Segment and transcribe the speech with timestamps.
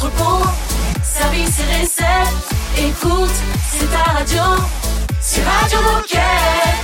[0.00, 0.46] entrepôt,
[1.02, 2.48] service et recettes.
[2.78, 3.30] Écoute,
[3.70, 4.42] c'est ta radio.
[5.20, 6.20] C'est Radio Moquette.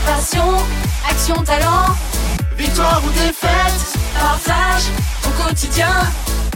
[0.05, 0.57] Passion,
[1.09, 1.95] action, talent.
[2.59, 4.85] Victoire ou défaite, partage
[5.25, 5.93] au quotidien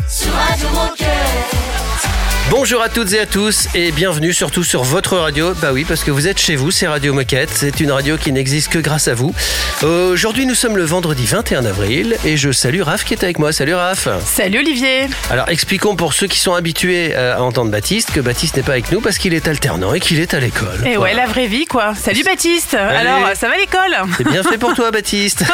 [0.06, 2.09] sur Radio Moquette.
[2.50, 5.54] Bonjour à toutes et à tous et bienvenue surtout sur votre radio.
[5.62, 7.48] Bah oui, parce que vous êtes chez vous, c'est Radio Moquette.
[7.50, 9.32] C'est une radio qui n'existe que grâce à vous.
[9.84, 13.52] Aujourd'hui, nous sommes le vendredi 21 avril et je salue Raph qui est avec moi.
[13.52, 14.08] Salut Raph.
[14.24, 15.06] Salut Olivier.
[15.30, 18.72] Alors expliquons pour ceux qui sont habitués euh, à entendre Baptiste que Baptiste n'est pas
[18.72, 20.84] avec nous parce qu'il est alternant et qu'il est à l'école.
[20.84, 21.94] Et ouais, la vraie vie quoi.
[21.94, 22.74] Salut Baptiste.
[22.74, 23.96] Alors, ça va l'école?
[24.16, 25.44] C'est bien fait pour toi Baptiste.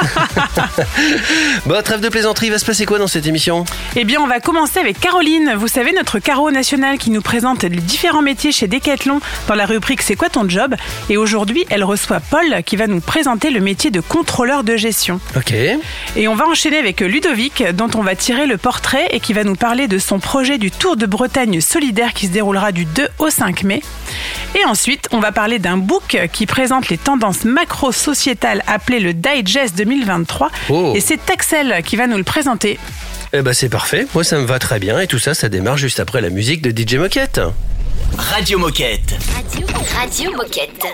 [1.67, 3.67] bon, trêve de plaisanterie, il va se passer quoi dans cette émission?
[3.97, 5.53] Eh bien, on va commencer avec Caroline.
[5.59, 9.67] Vous savez, notre carreau national qui nous présente les différents métiers chez Decathlon dans la
[9.67, 10.77] rubrique C'est quoi ton job?
[11.11, 15.21] Et aujourd'hui, elle reçoit Paul qui va nous présenter le métier de contrôleur de gestion.
[15.37, 15.53] Ok.
[16.17, 19.43] Et on va enchaîner avec Ludovic dont on va tirer le portrait et qui va
[19.43, 23.09] nous parler de son projet du Tour de Bretagne solidaire qui se déroulera du 2
[23.19, 23.83] au 5 mai.
[24.59, 29.77] Et ensuite, on va parler d'un book qui présente les tendances macro-sociétales appelé le Digest
[29.77, 30.51] 2023.
[30.95, 32.79] Et c'est Axel qui va nous le présenter.
[33.33, 35.77] Eh ben c'est parfait, moi ça me va très bien et tout ça ça démarre
[35.77, 37.41] juste après la musique de DJ Moquette.
[38.17, 39.15] Radio Moquette.
[39.35, 40.87] Radio, Radio Moquette.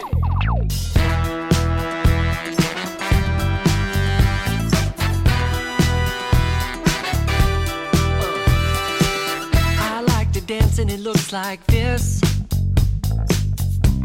[9.85, 12.21] I like to dance and it looks like this.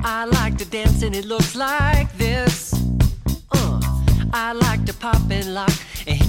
[0.04, 2.74] I like to dance and it looks like this.
[3.52, 3.80] Uh,
[4.34, 5.72] I like to pop and lock
[6.08, 6.17] and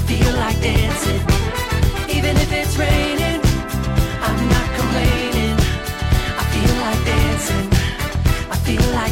[0.00, 1.20] feel like dancing,
[2.08, 3.40] even if it's raining.
[4.26, 5.56] I'm not complaining.
[6.40, 7.68] I feel like dancing.
[8.50, 9.11] I feel like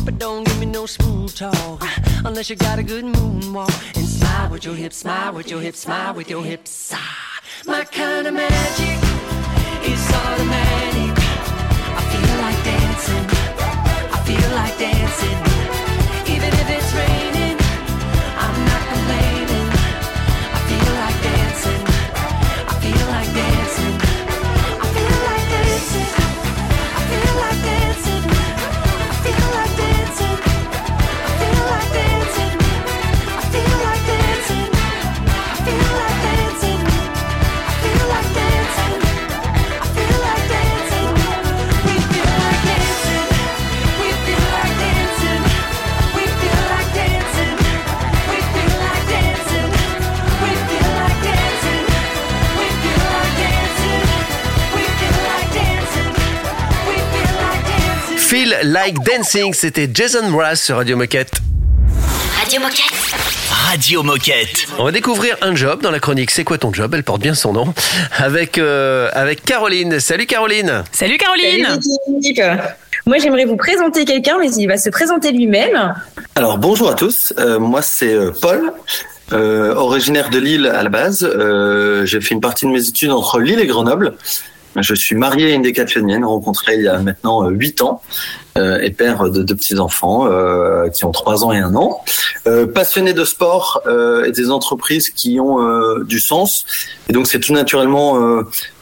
[0.03, 1.83] But don't give me no smooth talk
[2.25, 5.79] unless you got a good moonwalk and smile with your hips, smile with your hips,
[5.79, 6.91] smile with your hips.
[6.93, 8.97] Ah, my kind of magic
[9.83, 11.13] is automatic.
[11.99, 13.25] I feel like dancing.
[14.11, 15.50] I feel like dancing.
[58.71, 61.33] Like Dancing, c'était Jason Mraz sur Radio Moquette.
[62.39, 62.93] Radio Moquette.
[63.67, 64.65] Radio Moquette.
[64.79, 66.93] On va découvrir un job dans la chronique C'est quoi ton job?
[66.95, 67.73] Elle porte bien son nom.
[68.17, 69.99] Avec, euh, avec Caroline.
[69.99, 70.83] Salut Caroline.
[70.93, 72.35] Salut Caroline Salut.
[73.05, 75.93] Moi, j'aimerais vous présenter quelqu'un, mais il va se présenter lui-même.
[76.35, 78.71] Alors bonjour à tous, Euh, moi c'est euh, Paul,
[79.33, 81.23] euh, originaire de Lille à la base.
[81.23, 84.13] Euh, J'ai fait une partie de mes études entre Lille et Grenoble.
[84.77, 88.01] Je suis marié à une décathlonienne rencontrée il y a maintenant euh, huit ans
[88.57, 92.01] euh, et père de deux petits enfants euh, qui ont trois ans et un an.
[92.47, 96.65] Euh, passionné de sport euh, et des entreprises qui ont euh, du sens.
[97.09, 98.17] Et donc c'est tout naturellement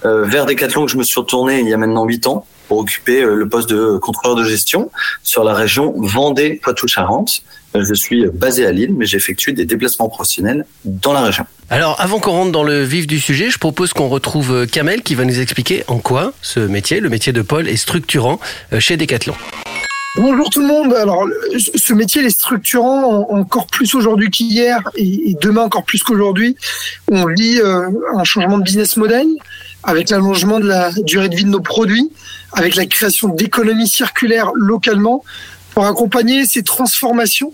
[0.04, 3.22] vers Decathlon que je me suis retourné il y a maintenant huit ans pour occuper
[3.22, 4.92] le poste de contrôleur de gestion
[5.24, 7.42] sur la région Vendée-Poitou-Charentes.
[7.74, 11.46] Je suis basé à Lille, mais j'effectue des déplacements professionnels dans la région.
[11.72, 15.04] Alors, avant qu'on rentre dans le vif du sujet, je propose qu'on retrouve euh, Kamel
[15.04, 18.40] qui va nous expliquer en quoi ce métier, le métier de Paul, est structurant
[18.74, 19.36] euh, chez Decathlon.
[20.16, 20.94] Bonjour tout le monde.
[20.96, 21.28] Alors,
[21.76, 26.56] ce métier il est structurant en- encore plus aujourd'hui qu'hier et, demain encore plus qu'aujourd'hui.
[27.12, 29.28] On vit euh, un changement de business model
[29.84, 32.10] avec l'allongement de la durée de vie de nos produits,
[32.54, 35.24] avec la création d'économies circulaires localement.
[35.76, 37.54] Pour accompagner ces transformations,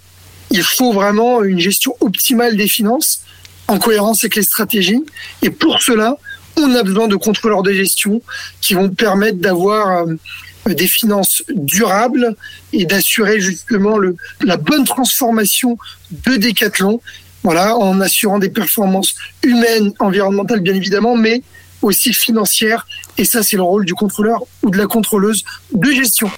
[0.51, 3.19] il faut vraiment une gestion optimale des finances
[3.67, 5.03] en cohérence avec les stratégies.
[5.41, 6.17] Et pour cela,
[6.57, 8.21] on a besoin de contrôleurs de gestion
[8.61, 12.35] qui vont permettre d'avoir euh, des finances durables
[12.73, 15.77] et d'assurer justement le, la bonne transformation
[16.11, 17.01] de Decathlon,
[17.43, 19.13] voilà, en assurant des performances
[19.43, 21.43] humaines, environnementales bien évidemment, mais
[21.81, 22.87] aussi financières.
[23.17, 26.29] Et ça, c'est le rôle du contrôleur ou de la contrôleuse de gestion.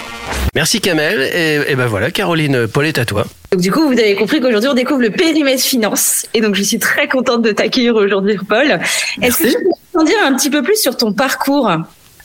[0.55, 1.21] Merci Kamel.
[1.33, 3.25] Et, et ben voilà, Caroline, Paul est à toi.
[3.51, 6.25] Donc du coup, vous avez compris qu'aujourd'hui, on découvre le périmètre finance.
[6.33, 8.79] Et donc, je suis très contente de t'accueillir aujourd'hui, Paul.
[9.21, 11.71] Est-ce que tu peux nous en dire un petit peu plus sur ton parcours?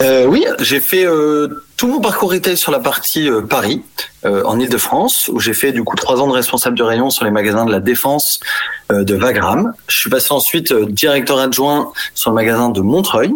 [0.03, 3.83] Euh, oui, j'ai fait euh, tout mon parcours retail sur la partie euh, Paris,
[4.25, 7.33] en Ile-de-France, où j'ai fait du coup trois ans de responsable de rayon sur les
[7.33, 8.39] magasins de la Défense
[8.89, 9.73] de Wagram.
[9.89, 13.33] Je suis passé ensuite directeur adjoint sur le magasin de Montreuil.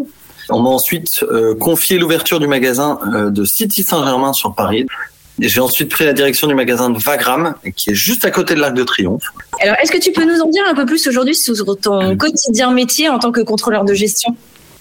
[0.48, 1.24] On m'a ensuite
[1.58, 4.86] confié l'ouverture du magasin de City Saint-Germain sur Paris.
[5.40, 8.60] J'ai ensuite pris la direction du magasin de Wagram, qui est juste à côté de
[8.60, 9.24] l'Arc de Triomphe.
[9.60, 12.70] Alors, est-ce que tu peux nous en dire un peu plus aujourd'hui sur ton quotidien
[12.70, 14.36] métier en tant que contrôleur de gestion?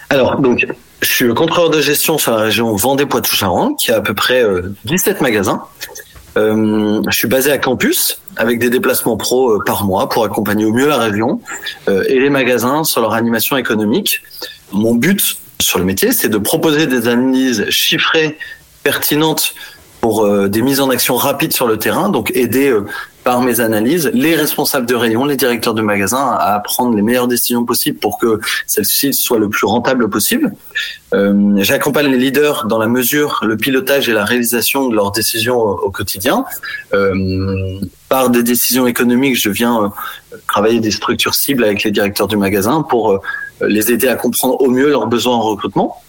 [0.09, 0.65] Alors, donc,
[1.01, 4.43] je suis le contrôleur de gestion sur la région Vendée-Poitou-Charentes, qui a à peu près
[4.43, 5.63] euh, 17 magasins.
[6.37, 10.65] Euh, je suis basé à Campus, avec des déplacements pro euh, par mois pour accompagner
[10.65, 11.39] au mieux la région
[11.87, 14.21] euh, et les magasins sur leur animation économique.
[14.71, 18.37] Mon but sur le métier, c'est de proposer des analyses chiffrées,
[18.83, 19.53] pertinentes
[20.01, 22.71] pour des mises en action rapides sur le terrain, donc aider
[23.25, 27.27] par mes analyses les responsables de rayon, les directeurs de magasins à prendre les meilleures
[27.27, 30.53] décisions possibles pour que celles-ci soient le plus rentables possible.
[31.13, 35.57] Euh, J'accompagne les leaders dans la mesure, le pilotage et la réalisation de leurs décisions
[35.57, 36.45] au, au quotidien.
[36.93, 37.79] Euh,
[38.09, 42.37] par des décisions économiques, je viens euh, travailler des structures cibles avec les directeurs du
[42.37, 43.19] magasin pour euh,
[43.67, 45.99] les aider à comprendre au mieux leurs besoins en recrutement.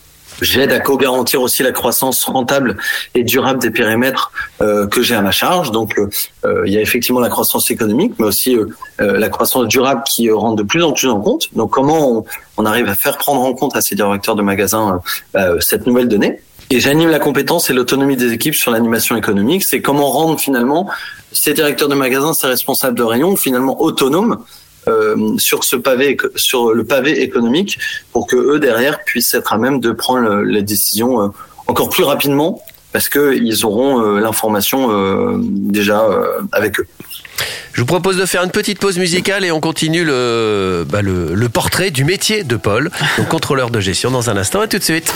[0.40, 2.76] J'aide à co-garantir aussi la croissance rentable
[3.14, 5.70] et durable des périmètres euh, que j'ai à ma charge.
[5.70, 6.08] Donc, euh,
[6.44, 8.66] euh, il y a effectivement la croissance économique, mais aussi euh,
[9.00, 11.54] euh, la croissance durable qui euh, rentre de plus en plus en compte.
[11.54, 12.24] Donc, comment on,
[12.58, 15.00] on arrive à faire prendre en compte à ces directeurs de magasins
[15.60, 16.40] cette nouvelle donnée?
[16.70, 19.62] Et j'anime la compétence et l'autonomie des équipes sur l'animation économique.
[19.62, 20.90] C'est comment rendre finalement
[21.32, 24.38] ces directeurs de magasins, ces responsables de rayon, finalement autonomes
[24.88, 27.78] euh, sur ce pavé, sur le pavé économique,
[28.12, 31.28] pour que eux derrière puissent être à même de prendre le- les décisions euh,
[31.66, 32.62] encore plus rapidement,
[32.92, 36.86] parce que ils auront euh, l'information euh, déjà euh, avec eux.
[37.74, 41.34] Je vous propose de faire une petite pause musicale et on continue le, bah, le,
[41.34, 44.60] le portrait du métier de Paul, donc contrôleur de gestion dans un instant.
[44.62, 45.12] À tout de suite.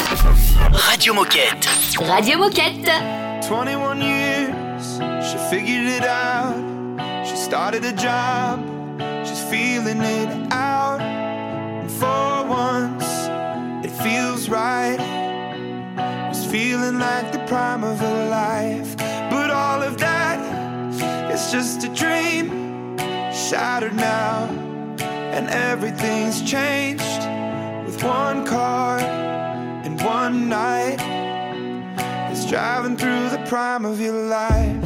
[0.72, 1.66] Radio Moquette.
[1.98, 2.90] Radio Moquette.
[3.48, 6.54] 21 years, she figured it out.
[7.24, 8.60] She started a job,
[9.50, 11.00] feeling it out.
[11.00, 13.04] And for once,
[13.84, 14.98] it feels right.
[16.30, 18.96] It's feeling like the prime of her life.
[19.28, 20.38] But all of that
[21.34, 22.96] is just a dream,
[23.32, 24.46] shattered now.
[25.34, 27.22] And everything's changed
[27.86, 30.98] with one car and one night
[32.30, 34.79] It's driving through the prime of your life.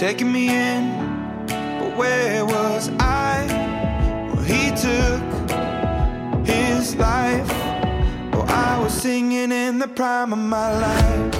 [0.00, 3.44] Taking me in, but where was I?
[4.32, 7.50] Well, he took his life.
[8.32, 11.39] Oh, I was singing in the prime of my life.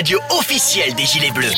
[0.00, 1.52] Radio officielle des Gilets Bleus.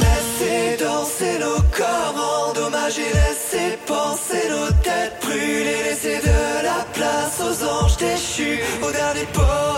[0.00, 7.64] Laissez danser nos corps endommagés, laissez penser nos têtes brûlées, laissez de la place aux
[7.64, 9.77] anges déchus, aux derniers poètes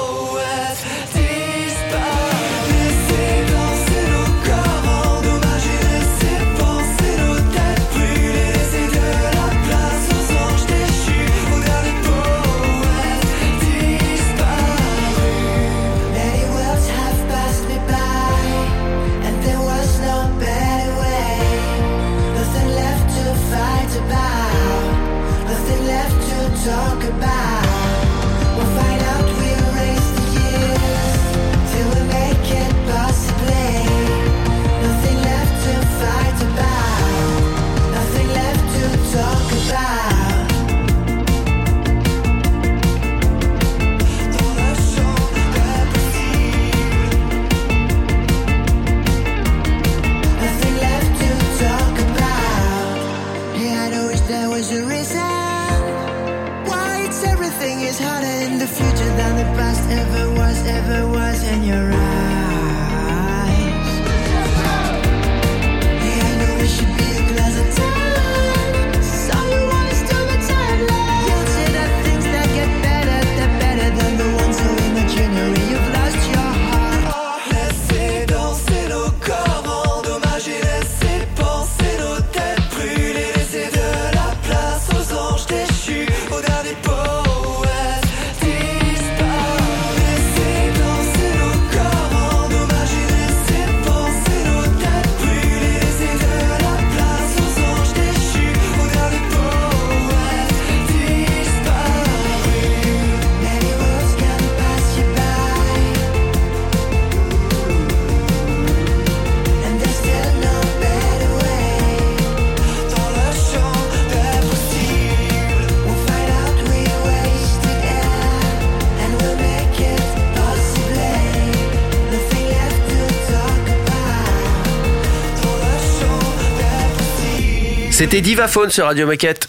[128.00, 129.46] C'était Divaphone sur Radio Moquette.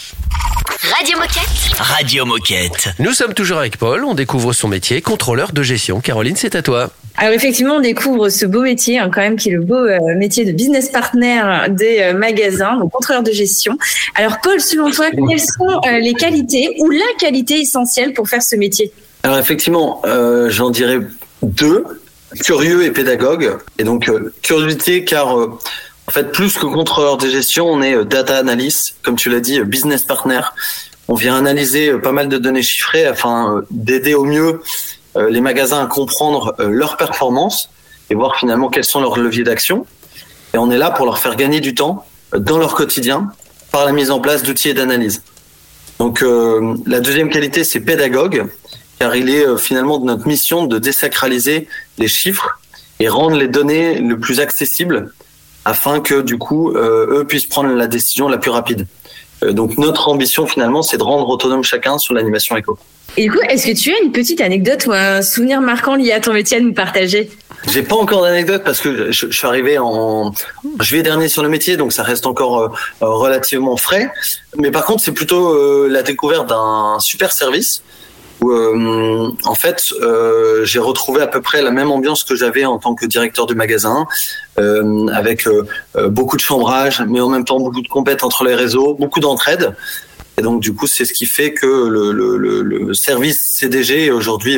[0.81, 1.79] Radio Moquette.
[1.79, 2.89] Radio Moquette.
[2.99, 6.01] Nous sommes toujours avec Paul, on découvre son métier, contrôleur de gestion.
[6.01, 6.89] Caroline, c'est à toi.
[7.15, 9.97] Alors effectivement, on découvre ce beau métier, hein, quand même, qui est le beau euh,
[10.17, 13.77] métier de business partner des euh, magasins, donc contrôleur de gestion.
[14.15, 18.43] Alors Paul, selon toi, quelles sont euh, les qualités ou la qualité essentielle pour faire
[18.43, 18.91] ce métier?
[19.23, 20.99] Alors effectivement, euh, j'en dirais
[21.41, 21.85] deux,
[22.43, 23.57] curieux et pédagogue.
[23.77, 25.57] Et donc euh, curiosité car euh,
[26.07, 29.39] en fait plus que contrôleur de gestion, on est euh, data analyst, comme tu l'as
[29.39, 30.41] dit, euh, business partner.
[31.07, 34.61] On vient analyser euh, pas mal de données chiffrées afin d'aider au mieux
[35.17, 37.69] les magasins à comprendre leurs performances
[38.09, 39.85] et voir finalement quels sont leurs leviers d'action.
[40.53, 43.29] Et on est là pour leur faire gagner du temps dans leur quotidien
[43.73, 45.21] par la mise en place d'outils et d'analyse.
[45.99, 46.23] Donc
[46.85, 48.47] la deuxième qualité, c'est pédagogue,
[48.99, 51.67] car il est finalement de notre mission de désacraliser
[51.97, 52.61] les chiffres
[53.01, 55.11] et rendre les données le plus accessibles
[55.65, 58.87] afin que du coup euh, eux puissent prendre la décision la plus rapide.
[59.43, 62.77] Euh, donc notre ambition finalement, c'est de rendre autonome chacun sur l'animation éco.
[63.17, 66.13] Et du coup, est-ce que tu as une petite anecdote ou un souvenir marquant lié
[66.13, 67.29] à ton métier à nous partager?
[67.67, 70.33] J'ai pas encore d'anecdote parce que je, je suis arrivé en
[70.79, 72.67] juillet dernier sur le métier, donc ça reste encore euh,
[73.01, 74.09] euh, relativement frais.
[74.57, 77.83] Mais par contre, c'est plutôt euh, la découverte d'un super service
[78.41, 82.65] où, euh, en fait, euh, j'ai retrouvé à peu près la même ambiance que j'avais
[82.65, 84.07] en tant que directeur du magasin,
[84.59, 85.47] euh, avec
[86.07, 89.75] beaucoup de chambrage, mais en même temps beaucoup de compètes entre les réseaux, beaucoup d'entraide.
[90.37, 94.57] Et donc, du coup, c'est ce qui fait que le, le, service CDG est aujourd'hui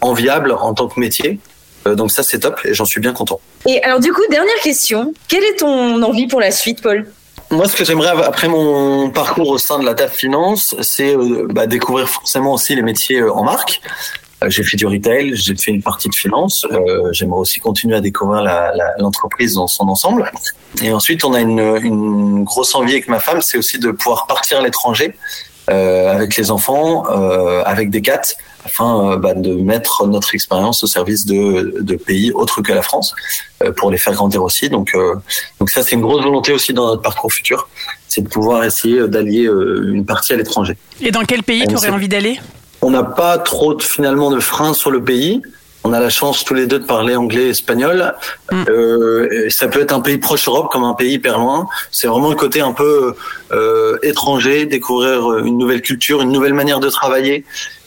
[0.00, 1.40] enviable en tant que métier.
[1.86, 3.40] Donc ça, c'est top et j'en suis bien content.
[3.66, 7.06] Et alors du coup, dernière question, quelle est ton envie pour la suite, Paul?
[7.54, 11.46] Moi, ce que j'aimerais après mon parcours au sein de la TAF Finance, c'est euh,
[11.48, 13.80] bah, découvrir forcément aussi les métiers euh, en marque.
[14.42, 16.66] Euh, j'ai fait du retail, j'ai fait une partie de finance.
[17.12, 18.42] J'aimerais aussi continuer à découvrir
[18.98, 20.32] l'entreprise dans son ensemble.
[20.82, 24.58] Et ensuite, on a une, grosse envie avec ma femme, c'est aussi de pouvoir partir
[24.58, 25.14] à l'étranger
[25.68, 27.04] avec les enfants,
[27.64, 28.34] avec des cats,
[28.64, 32.82] afin euh, bah, de mettre notre expérience au service de, de pays autres que la
[32.82, 33.14] France,
[33.62, 34.68] euh, pour les faire grandir aussi.
[34.68, 35.14] Donc, euh,
[35.60, 37.68] donc ça, c'est une grosse volonté aussi dans notre parcours futur,
[38.08, 40.76] c'est de pouvoir essayer d'allier une partie à l'étranger.
[41.00, 42.40] Et dans quel pays tu aurais envie d'aller?
[42.80, 45.42] On n'a pas trop finalement de freins sur le pays.
[45.86, 48.14] On a la chance tous les deux de parler anglais et espagnol.
[48.52, 51.66] Euh, ça peut être un pays proche Europe comme un pays hyper loin.
[51.90, 53.14] C'est vraiment le côté un peu
[53.52, 57.44] euh, étranger, découvrir une nouvelle culture, une nouvelle manière de travailler.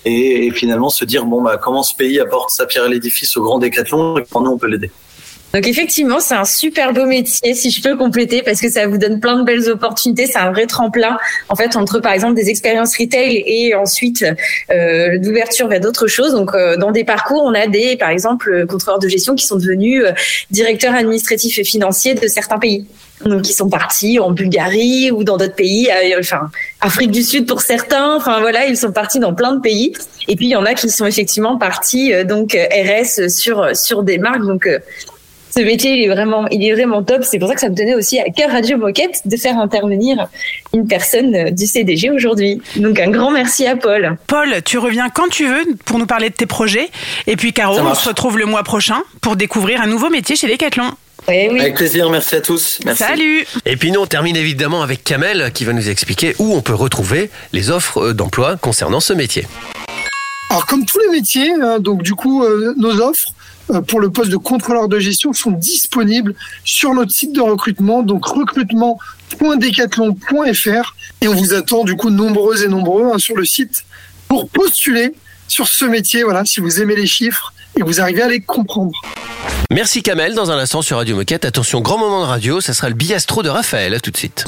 [0.09, 3.43] Et, finalement se dire bon bah comment ce pays apporte sa pierre à l'édifice au
[3.43, 4.89] grand décathlon et comment nous on peut l'aider.
[5.53, 8.97] Donc effectivement, c'est un super beau métier, si je peux compléter, parce que ça vous
[8.97, 10.27] donne plein de belles opportunités.
[10.27, 11.17] C'est un vrai tremplin,
[11.49, 14.25] en fait, entre par exemple des expériences retail et ensuite
[14.71, 16.33] euh, d'ouverture vers d'autres choses.
[16.33, 19.57] Donc euh, dans des parcours, on a des, par exemple, contrôleurs de gestion qui sont
[19.57, 20.11] devenus euh,
[20.51, 22.85] directeurs administratifs et financiers de certains pays.
[23.25, 26.49] Donc ils sont partis en Bulgarie ou dans d'autres pays, euh, enfin
[26.81, 28.15] Afrique du Sud pour certains.
[28.15, 29.93] Enfin voilà, ils sont partis dans plein de pays.
[30.27, 33.75] Et puis il y en a qui sont effectivement partis euh, donc euh, RS sur
[33.75, 34.43] sur des marques.
[34.43, 34.69] Donc
[35.49, 37.23] ce métier, il est vraiment, il est vraiment top.
[37.23, 40.27] C'est pour ça que ça me tenait aussi à cœur Radio Moquette de faire intervenir
[40.73, 42.61] une personne euh, du CDG aujourd'hui.
[42.75, 44.17] Donc un grand merci à Paul.
[44.27, 46.89] Paul, tu reviens quand tu veux pour nous parler de tes projets.
[47.25, 50.47] Et puis Caro, on se retrouve le mois prochain pour découvrir un nouveau métier chez
[50.47, 50.91] Decathlon.
[51.27, 52.79] Avec plaisir, merci à tous.
[52.85, 53.03] Merci.
[53.03, 56.61] Salut Et puis nous, on termine évidemment avec Kamel qui va nous expliquer où on
[56.61, 59.45] peut retrouver les offres euh, d'emploi concernant ce métier.
[60.49, 63.27] Alors comme tous les métiers, hein, donc du coup euh, nos offres
[63.87, 68.25] pour le poste de contrôleur de gestion sont disponibles sur notre site de recrutement, donc
[68.25, 73.85] recrutement.decathlon.fr et on vous attend du coup nombreux et nombreux hein, sur le site
[74.27, 75.13] pour postuler
[75.47, 76.23] sur ce métier.
[76.23, 78.93] Voilà, si vous aimez les chiffres et que vous arrivez à les comprendre.
[79.71, 81.45] Merci Kamel, dans un instant sur Radio Moquette.
[81.45, 84.45] Attention, grand moment de radio, ça sera le biastro de Raphaël, à tout de suite.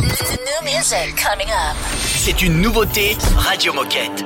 [2.16, 4.26] C'est une nouveauté Radio Moquette.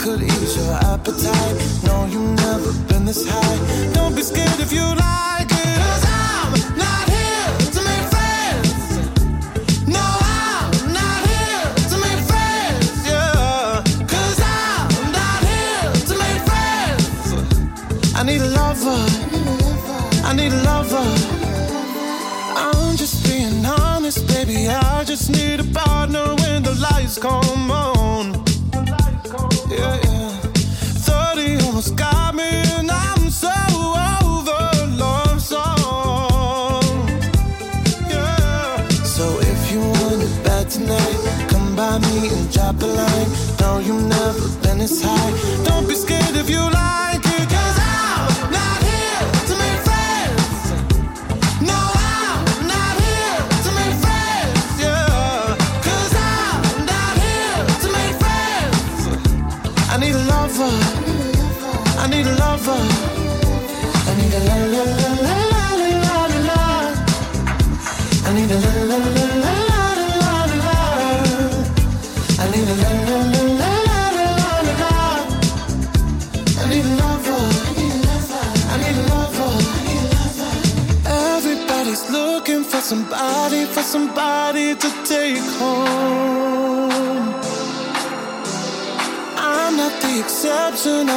[0.00, 1.56] Could ease your appetite.
[1.84, 3.92] No, you've never been this high.
[3.92, 5.76] Don't be scared if you like it.
[5.76, 8.96] Cause I'm not here to make friends.
[9.86, 12.88] No, I'm not here to make friends.
[13.04, 13.84] Yeah.
[14.08, 18.16] Cause I'm not here to make friends.
[18.16, 19.04] I need a lover.
[20.24, 21.08] I need a lover.
[22.56, 24.66] I'm just being honest, baby.
[24.66, 27.99] I just need a partner when the lights come on.
[42.28, 43.30] And drop a line.
[43.60, 45.64] No, you've never been this high.
[45.64, 46.79] Don't be scared if you like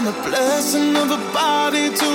[0.08, 2.13] exception, blessing of a body to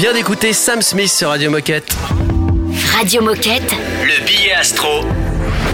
[0.00, 1.94] vient d'écouter Sam Smith sur Radio Moquette.
[2.96, 3.74] Radio Moquette.
[4.02, 5.04] Le billet astro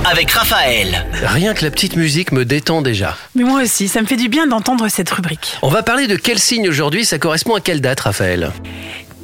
[0.05, 1.07] avec Raphaël.
[1.23, 3.17] Rien que la petite musique me détend déjà.
[3.37, 5.57] Mais moi aussi, ça me fait du bien d'entendre cette rubrique.
[5.63, 8.51] On va parler de quel signe aujourd'hui Ça correspond à quelle date, Raphaël?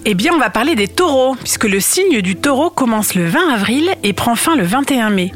[0.04, 3.54] Eh bien, on va parler des taureaux, puisque le signe du taureau commence le 20
[3.54, 5.32] avril et prend fin le 21 mai.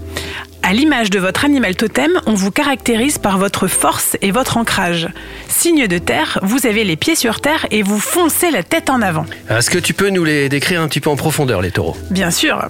[0.68, 5.08] À l'image de votre animal totem, on vous caractérise par votre force et votre ancrage.
[5.46, 9.00] Signe de terre, vous avez les pieds sur terre et vous foncez la tête en
[9.00, 9.26] avant.
[9.48, 11.96] Est-ce que tu peux nous les décrire un petit peu en profondeur, les taureaux?
[12.10, 12.68] Bien sûr.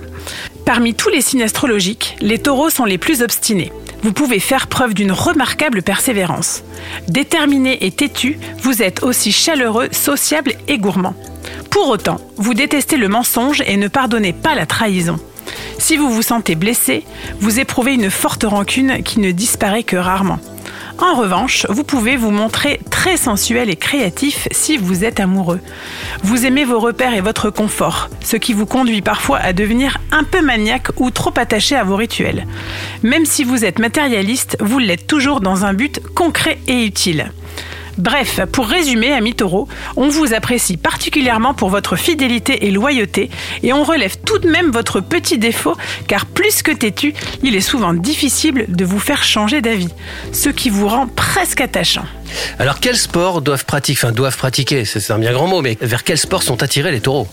[0.66, 3.72] Parmi tous les signes astrologiques, les taureaux sont les plus obstinés.
[4.02, 6.64] Vous pouvez faire preuve d'une remarquable persévérance.
[7.08, 11.14] Déterminé et têtu, vous êtes aussi chaleureux, sociable et gourmand.
[11.70, 15.18] Pour autant, vous détestez le mensonge et ne pardonnez pas la trahison.
[15.78, 17.04] Si vous vous sentez blessé,
[17.40, 20.38] vous éprouvez une forte rancune qui ne disparaît que rarement.
[20.98, 25.60] En revanche, vous pouvez vous montrer très sensuel et créatif si vous êtes amoureux.
[26.22, 30.24] Vous aimez vos repères et votre confort, ce qui vous conduit parfois à devenir un
[30.24, 32.46] peu maniaque ou trop attaché à vos rituels.
[33.02, 37.30] Même si vous êtes matérialiste, vous l'êtes toujours dans un but concret et utile.
[37.98, 43.30] Bref, pour résumer, amis taureaux, on vous apprécie particulièrement pour votre fidélité et loyauté
[43.62, 47.60] et on relève tout de même votre petit défaut car plus que têtu, il est
[47.60, 49.88] souvent difficile de vous faire changer d'avis,
[50.32, 52.04] ce qui vous rend presque attachant.
[52.58, 56.04] Alors quels sports doivent pratiquer, enfin doivent pratiquer, c'est un bien grand mot, mais vers
[56.04, 57.28] quels sports sont attirés les taureaux?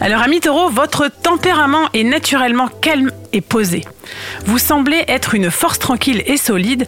[0.00, 3.84] Alors, amis taureaux, votre tempérament est naturellement calme et posé.
[4.44, 6.86] Vous semblez être une force tranquille et solide,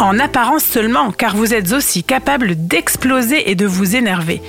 [0.00, 4.40] en apparence seulement, car vous êtes aussi capable d'exploser et de vous énerver.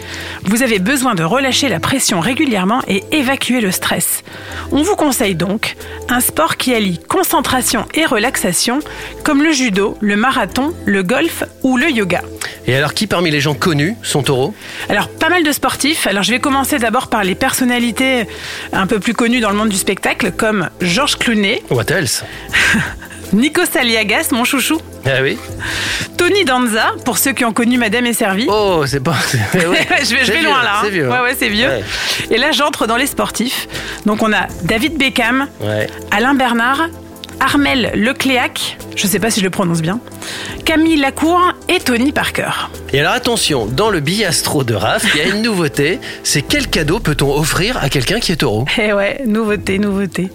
[0.44, 4.24] Vous avez besoin de relâcher la pression régulièrement et évacuer le stress.
[4.72, 5.76] On vous conseille donc
[6.10, 8.80] un sport qui allie concentration et relaxation,
[9.24, 12.22] comme le judo, le marathon, le golf ou le yoga.
[12.68, 14.54] Et alors qui parmi les gens connus sont taureaux?
[14.88, 16.08] Alors, pas mal de sportifs.
[16.08, 18.28] Alors, je vais commencer d'abord par les personnalités
[18.72, 22.24] un peu plus connues dans le monde du spectacle, comme Georges Clooney, What else?
[23.34, 25.38] Nico Saliagas, mon chouchou, Ah oui
[26.18, 28.46] Tony Danza, pour ceux qui ont connu Madame et Servie.
[28.50, 29.16] Oh, c'est pas...
[29.54, 29.60] oui.
[29.62, 30.74] je vais, je C'est vais vieux, loin là.
[30.76, 30.82] hein.
[30.84, 31.10] C'est vieux.
[31.10, 31.68] Ouais, ouais, c'est vieux.
[31.68, 31.84] Ouais.
[32.30, 33.68] Et là, j'entre dans les sportifs.
[34.06, 35.88] Donc, on a David Beckham, Ouais.
[36.12, 36.90] Alain Bernard,
[37.42, 40.00] Armel Lecléac, je sais pas si je le prononce bien,
[40.64, 42.70] Camille Lacour et Tony Parker.
[42.94, 46.68] Et alors attention, dans le billastro de Raph, il y a une nouveauté, c'est quel
[46.68, 48.66] cadeau peut-on offrir à quelqu'un qui est taureau?
[48.78, 50.30] Eh ouais, nouveauté, nouveauté.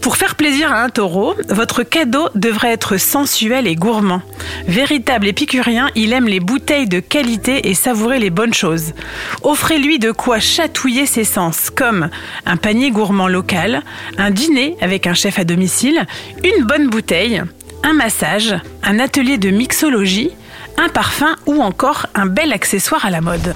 [0.00, 4.22] Pour faire plaisir à un taureau, votre cadeau devrait être sensuel et gourmand.
[4.66, 8.94] Véritable épicurien, il aime les bouteilles de qualité et savourer les bonnes choses.
[9.42, 12.08] Offrez-lui de quoi chatouiller ses sens, comme
[12.46, 13.82] un panier gourmand local,
[14.16, 16.06] un dîner avec un chef à domicile,
[16.44, 17.42] une bonne bouteille,
[17.82, 20.30] un massage, un atelier de mixologie,
[20.76, 23.54] un parfum ou encore un bel accessoire à la mode.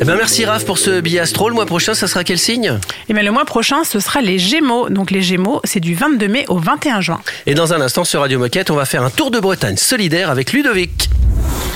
[0.00, 1.48] Eh ben merci Raph pour ce billastro.
[1.48, 2.78] Le mois prochain, ça sera quel signe?
[3.08, 4.88] Et bien le mois prochain, ce sera les Gémeaux.
[4.88, 7.20] Donc les Gémeaux, c'est du 22 mai au 21 juin.
[7.46, 10.30] Et dans un instant sur Radio Moquette, on va faire un tour de Bretagne solidaire
[10.30, 11.10] avec Ludovic.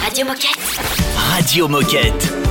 [0.04, 0.58] Radio Moquette.
[1.34, 2.45] Radio Moquette.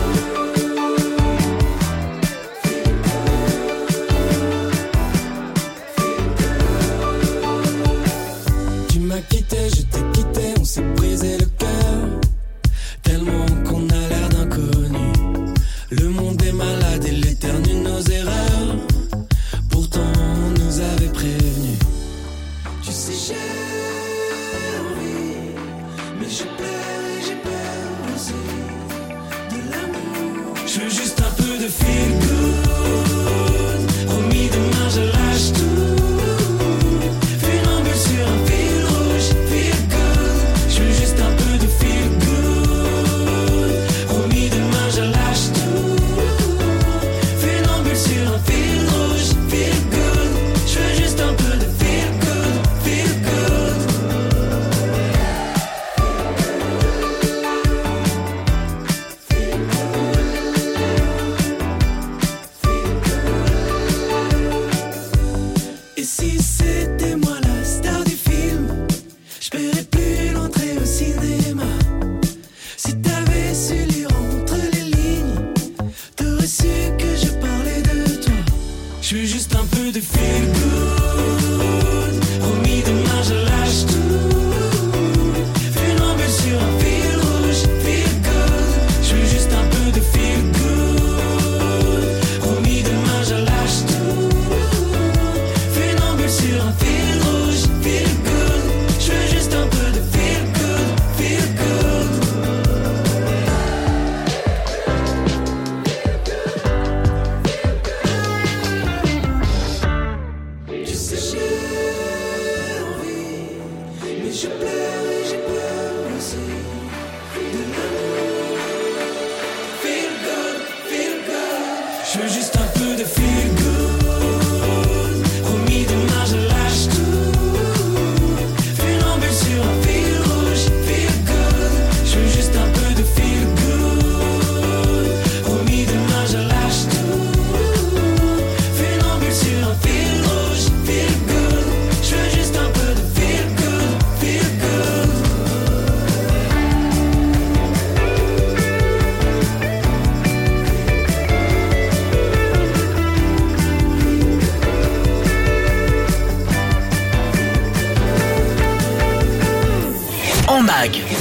[9.15, 9.69] M'as quitté,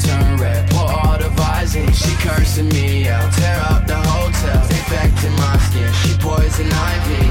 [0.00, 1.94] turn red, pour all the visine.
[1.94, 5.92] She cursing me out, tear up the hotel, infecting my skin.
[6.02, 7.29] She poison ivy.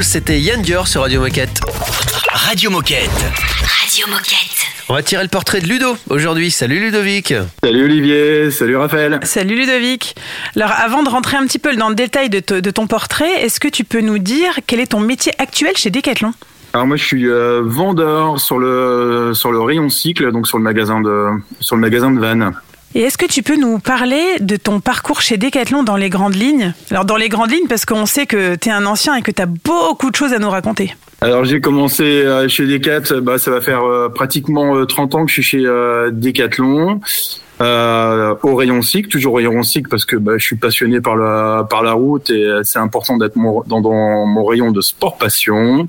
[0.00, 1.60] C'était Yann Dior sur Radio Moquette.
[2.32, 3.10] Radio Moquette.
[3.10, 4.66] Radio Moquette.
[4.88, 6.50] On va tirer le portrait de Ludo aujourd'hui.
[6.50, 7.34] Salut Ludovic.
[7.62, 9.20] Salut Olivier, salut Raphaël.
[9.22, 10.14] Salut Ludovic.
[10.54, 13.68] Alors avant de rentrer un petit peu dans le détail de, ton portrait, est-ce que
[13.68, 16.32] tu peux nous dire quel est ton métier actuel chez Decathlon?
[16.72, 20.64] Alors moi je suis euh, vendeur sur le sur le rayon cycle, donc sur le
[20.64, 21.28] magasin de
[21.60, 22.52] sur le magasin de Vannes.
[22.96, 26.34] Et est-ce que tu peux nous parler de ton parcours chez Decathlon dans les grandes
[26.34, 26.72] lignes?
[26.90, 29.30] Alors dans les grandes lignes parce qu'on sait que tu es un ancien et que
[29.30, 30.96] tu as beaucoup de choses à nous raconter.
[31.20, 35.26] Alors j'ai commencé euh, chez Decat, bah ça va faire euh, pratiquement euh, 30 ans
[35.26, 37.02] que je suis chez euh, Decathlon.
[37.60, 41.16] Euh, au rayon cycle, toujours au rayon cycle parce que bah, je suis passionné par
[41.16, 45.18] la par la route et euh, c'est important d'être dans, dans mon rayon de sport
[45.18, 45.86] passion.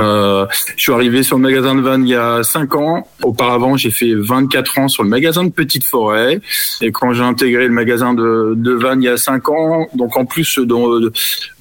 [0.00, 3.06] Euh, je suis arrivé sur le magasin de Vannes il y a 5 ans.
[3.22, 6.40] Auparavant, j'ai fait 24 ans sur le magasin de Petite Forêt.
[6.80, 10.16] Et quand j'ai intégré le magasin de, de Vannes il y a 5 ans, donc
[10.16, 11.12] en plus de,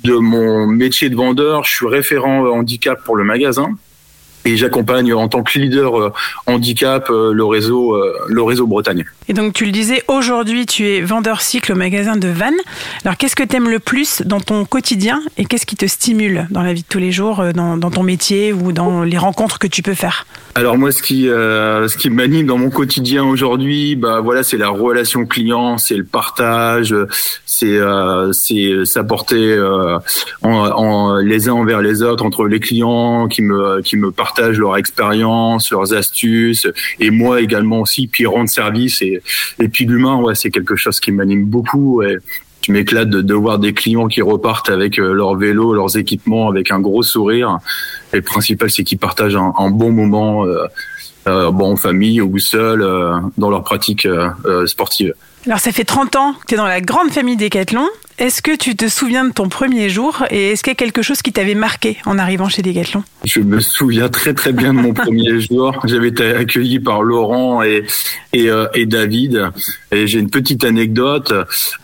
[0.04, 3.72] de mon métier de vendeur, je suis référent handicap pour le magasin.
[4.46, 6.14] Et j'accompagne en tant que leader euh,
[6.48, 9.06] handicap euh, le réseau, euh, le réseau Bretagne.
[9.28, 12.58] Et donc tu le disais, aujourd'hui tu es vendeur cycle au magasin de Vannes.
[13.04, 16.48] Alors qu'est-ce que tu aimes le plus dans ton quotidien et qu'est-ce qui te stimule
[16.50, 19.68] dans la vie de tous les jours, dans ton métier ou dans les rencontres que
[19.68, 20.26] tu peux faire?
[20.56, 24.58] Alors moi, ce qui euh, ce qui m'anime dans mon quotidien aujourd'hui, bah voilà, c'est
[24.58, 26.96] la relation client, c'est le partage,
[27.46, 30.00] c'est euh, c'est s'apporter euh,
[31.22, 35.72] les uns envers les autres entre les clients qui me qui me partagent leur expérience,
[35.72, 36.68] leurs astuces,
[37.00, 39.22] et moi également aussi, puis rendre service et
[39.60, 42.02] et puis l'humain, ouais, c'est quelque chose qui m'anime beaucoup.
[42.62, 46.50] Je m'éclate de, de voir des clients qui repartent avec euh, leur vélo, leurs équipements,
[46.50, 47.60] avec un gros sourire.
[48.14, 50.66] Et le principal, c'est qu'ils partagent un, un bon moment, euh,
[51.28, 55.14] euh, bon, en famille ou seul, euh, dans leur pratique euh, euh, sportive.
[55.46, 57.88] Alors ça fait 30 ans que tu es dans la grande famille Decathlon.
[58.20, 61.02] Est-ce que tu te souviens de ton premier jour et est-ce qu'il y a quelque
[61.02, 63.02] chose qui t'avait marqué en arrivant chez Decathlon?
[63.24, 65.80] Je me souviens très très bien de mon premier jour.
[65.86, 67.86] J'avais été accueilli par Laurent et
[68.34, 69.52] et, euh, et David.
[69.92, 71.34] Et j'ai une petite anecdote.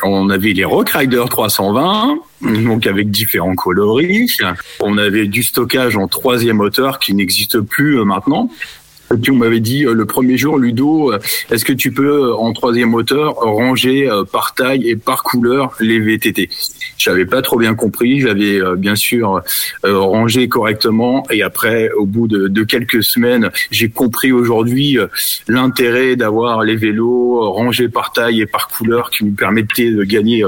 [0.03, 4.35] On avait les Rock Rider 320, donc avec différents coloris.
[4.81, 8.49] On avait du stockage en troisième hauteur qui n'existe plus euh, maintenant.
[9.29, 11.19] On m'avait dit euh, le premier jour, Ludo, euh,
[11.51, 15.99] est-ce que tu peux euh, en troisième hauteur ranger par taille et par couleur les
[15.99, 16.49] VTT
[16.97, 18.21] J'avais pas trop bien compris.
[18.21, 19.41] J'avais bien sûr
[19.83, 24.97] rangé correctement et après, au bout de, de quelques semaines, j'ai compris aujourd'hui
[25.47, 30.45] l'intérêt d'avoir les vélos rangés par taille et par couleur qui nous permettaient de gagner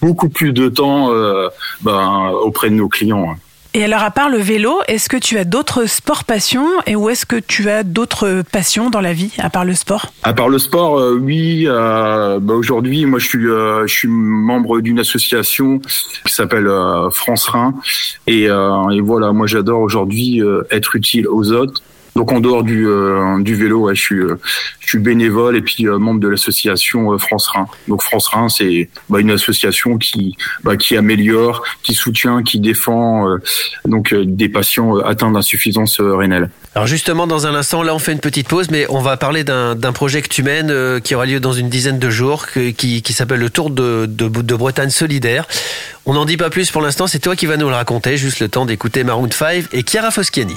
[0.00, 1.48] beaucoup plus de temps euh,
[1.82, 3.36] ben, auprès de nos clients.
[3.74, 7.10] Et alors à part le vélo, est-ce que tu as d'autres sports passions et où
[7.10, 10.06] est-ce que tu as d'autres passions dans la vie à part le sport?
[10.22, 11.64] À part le sport, euh, oui.
[11.66, 16.68] euh, bah, Aujourd'hui, moi, je suis, euh, je suis membre d'une association qui s'appelle
[17.12, 17.74] France Rhin,
[18.26, 21.82] et, et voilà, moi, j'adore aujourd'hui être utile aux autres.
[22.18, 24.34] Donc en dehors du, euh, du vélo, ouais, je suis, euh,
[24.80, 27.68] je suis bénévole et puis euh, membre de l'association euh, France Rhin.
[27.86, 33.28] Donc France Rhin, c'est bah, une association qui, bah, qui améliore, qui soutient, qui défend
[33.28, 33.36] euh,
[33.84, 36.50] donc euh, des patients atteints d'insuffisance euh, rénale.
[36.74, 39.44] Alors justement, dans un instant, là, on fait une petite pause, mais on va parler
[39.44, 42.70] d'un projet que tu mènes euh, qui aura lieu dans une dizaine de jours, que-
[42.70, 45.46] qui, qui s'appelle le Tour de, de, de Bretagne solidaire.
[46.04, 48.40] On n'en dit pas plus pour l'instant, c'est toi qui vas nous le raconter, juste
[48.40, 50.56] le temps d'écouter Maroon 5 et Chiara Foschiani.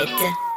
[0.00, 0.49] Gadget.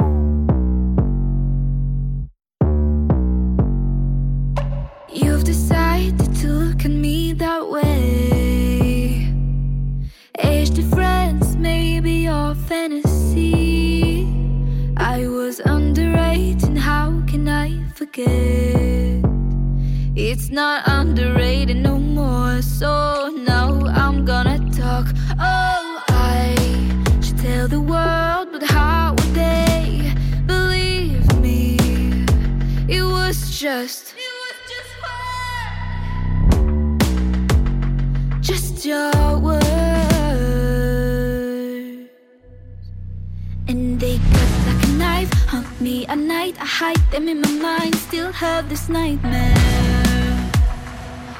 [46.06, 46.56] a at night.
[46.60, 49.56] I hide them in my mind, still have this nightmare.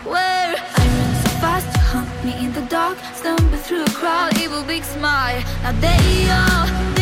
[0.04, 4.38] Where I run so fast, you hunt me in the dark, stumble through a crowd,
[4.40, 5.42] evil big smile.
[5.64, 6.93] Now they all.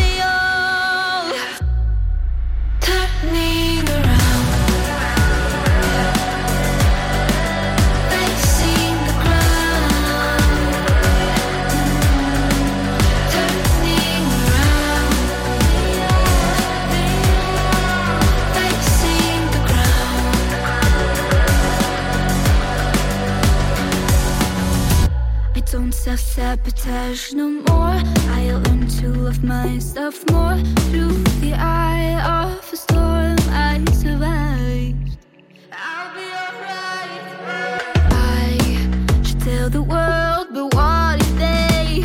[26.16, 27.96] self-sabotage no more.
[28.36, 30.58] I learn to love myself more.
[30.90, 35.16] Through the eye of a storm I survived.
[35.72, 37.24] I'll be alright.
[38.12, 42.04] I should tell the world But what if they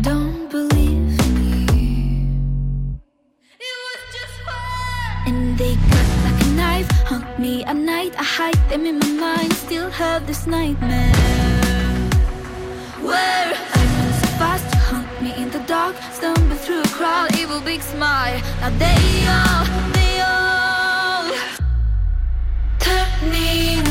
[0.00, 1.66] don't believe me?
[3.68, 5.26] It was just fun.
[5.26, 8.14] And they cut like a knife Haunt me at night.
[8.16, 11.39] I hide them in my mind Still have this nightmare.
[13.02, 17.60] Where I run so fast, hunt me in the dark, stumble through a crowd, evil
[17.60, 18.40] big smile.
[18.60, 21.30] Now they all, they all
[22.78, 23.89] turn me.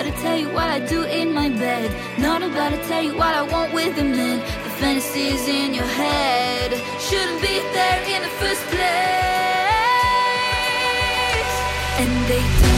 [0.00, 1.90] about to tell you what I do in my bed.
[2.18, 4.38] Not about to tell you what I want with a man.
[4.38, 8.80] The fantasies in your head shouldn't be there in the first place.
[11.98, 12.69] And they do.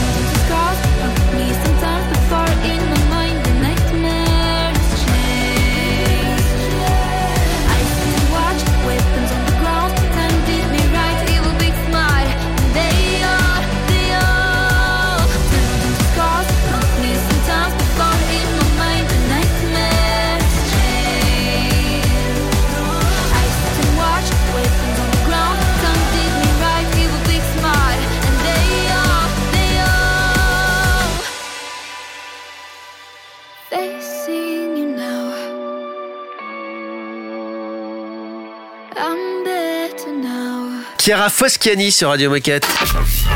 [41.03, 42.65] Chiara Foschiani sur Radio Moquette.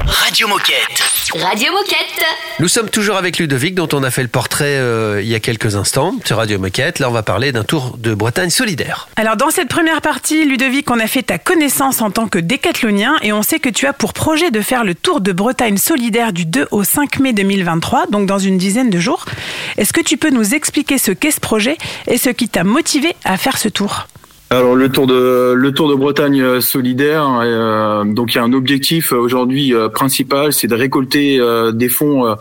[0.05, 1.03] Radio Moquette.
[1.35, 2.23] Radio Moquette.
[2.61, 5.41] Nous sommes toujours avec Ludovic, dont on a fait le portrait euh, il y a
[5.41, 6.99] quelques instants sur Radio Moquette.
[6.99, 9.09] Là, on va parler d'un tour de Bretagne solidaire.
[9.17, 13.17] Alors dans cette première partie, Ludovic, on a fait ta connaissance en tant que décathlonien
[13.21, 16.31] et on sait que tu as pour projet de faire le tour de Bretagne solidaire
[16.31, 19.25] du 2 au 5 mai 2023, donc dans une dizaine de jours.
[19.75, 23.13] Est-ce que tu peux nous expliquer ce qu'est ce projet et ce qui t'a motivé
[23.25, 24.07] à faire ce tour?
[24.49, 28.43] Alors le tour de le tour de Bretagne euh, solidaire, euh, donc il y a
[28.43, 31.39] un objectif euh, aujourd'hui euh, principal, c'est de récolter
[31.73, 32.35] des fonds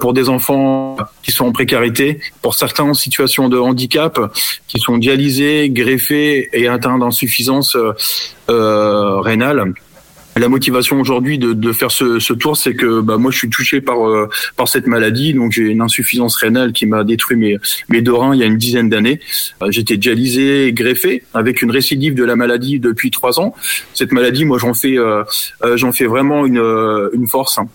[0.00, 4.20] pour des enfants qui sont en précarité, pour certains en situation de handicap,
[4.66, 7.76] qui sont dialysés, greffés et atteints d'insuffisance
[8.48, 9.72] rénale.
[10.38, 13.50] La motivation aujourd'hui de, de faire ce, ce tour, c'est que bah, moi je suis
[13.50, 17.56] touché par euh, par cette maladie, donc j'ai une insuffisance rénale qui m'a détruit mes
[17.88, 19.20] mes deux reins il y a une dizaine d'années.
[19.62, 23.54] Euh, J'étais dialysé, et greffé, avec une récidive de la maladie depuis trois ans.
[23.94, 25.24] Cette maladie, moi j'en fais euh,
[25.74, 26.62] j'en fais vraiment une
[27.12, 27.58] une force.
[27.58, 27.68] hein.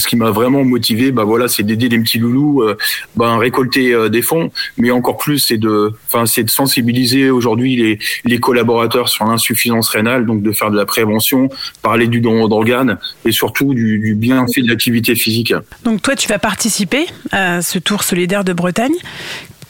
[0.00, 2.76] Ce qui m'a vraiment motivé, bah voilà, c'est d'aider des petits loulous, euh,
[3.16, 7.76] ben récolter euh, des fonds, mais encore plus, c'est de, enfin, c'est de sensibiliser aujourd'hui
[7.76, 11.48] les, les collaborateurs sur l'insuffisance rénale, donc de faire de la prévention,
[11.82, 15.54] parler du don d'organes et surtout du, du bienfait de l'activité physique.
[15.84, 18.94] Donc toi, tu vas participer à ce tour solidaire de Bretagne.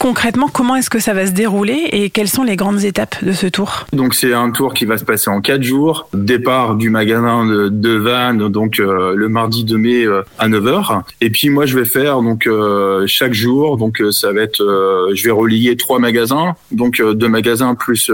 [0.01, 3.33] Concrètement, comment est-ce que ça va se dérouler et quelles sont les grandes étapes de
[3.33, 3.85] ce tour?
[3.93, 6.09] Donc c'est un tour qui va se passer en quatre jours.
[6.15, 11.03] Départ du magasin de, de Vannes, donc euh, le mardi 2 mai euh, à 9h.
[11.21, 14.63] Et puis moi je vais faire donc euh, chaque jour, donc euh, ça va être,
[14.63, 18.11] euh, je vais relier trois magasins, donc deux magasins plus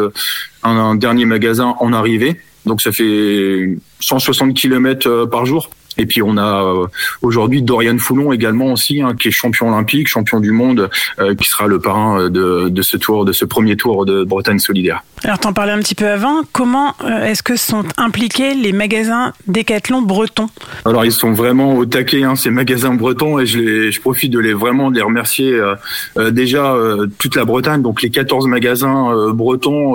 [0.64, 2.40] un, un dernier magasin en arrivée.
[2.64, 5.70] Donc ça fait 160 km par jour.
[5.98, 6.86] Et puis on a euh,
[7.22, 11.48] aujourd'hui Dorian Foulon également aussi, hein, qui est champion olympique, champion du monde, euh, qui
[11.48, 15.02] sera le parrain euh, de, de ce tour, de ce premier tour de Bretagne solidaire.
[15.24, 19.32] Alors t'en parlais un petit peu avant, comment euh, est-ce que sont impliqués les magasins
[19.46, 20.48] Décathlon bretons
[20.84, 24.32] Alors ils sont vraiment au taquet, hein, ces magasins bretons, et je, les, je profite
[24.32, 25.74] de les vraiment de les remercier euh,
[26.18, 29.94] euh, déjà euh, toute la Bretagne, donc les 14 magasins bretons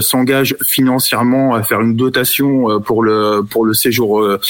[0.00, 4.40] s'engagent financièrement à faire une dotation euh, pour le pour le séjour euh,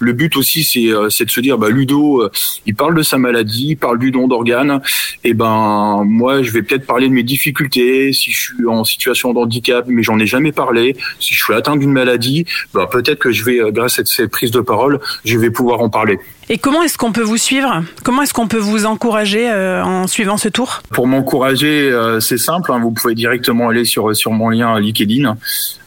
[0.00, 2.30] Le but aussi c'est euh, c'est de se dire bah Ludo, euh,
[2.66, 4.80] il parle de sa maladie, il parle du don d'organes,
[5.24, 9.32] et ben moi je vais peut-être parler de mes difficultés, si je suis en situation
[9.32, 12.44] de handicap, mais j'en ai jamais parlé, si je suis atteint d'une maladie,
[12.74, 15.80] bah peut-être que je vais euh, grâce à cette prise de parole, je vais pouvoir
[15.80, 16.18] en parler.
[16.50, 17.82] Et comment est-ce qu'on peut vous suivre?
[18.04, 20.80] Comment est-ce qu'on peut vous encourager euh, en suivant ce tour?
[20.90, 22.72] Pour m'encourager, euh, c'est simple.
[22.72, 25.36] hein, vous pouvez directement aller sur sur mon lien LinkedIn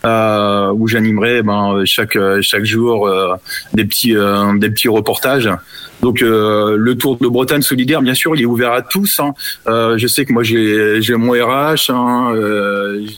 [0.05, 3.33] euh, où j'animerai ben, chaque chaque jour euh,
[3.73, 5.49] des petits euh, des petits reportages.
[6.01, 9.19] Donc euh, le Tour de Bretagne solidaire, bien sûr, il est ouvert à tous.
[9.19, 9.33] hein.
[9.65, 12.33] Je sais que moi j'ai j'ai mon RH, hein,